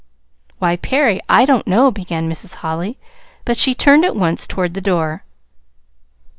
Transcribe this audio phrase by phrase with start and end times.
[0.57, 2.55] "Why, Perry, I don't know" began Mrs.
[2.55, 2.97] Holly.
[3.45, 5.23] But she turned at once toward the door.